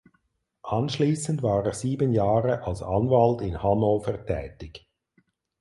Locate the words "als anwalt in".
2.63-3.61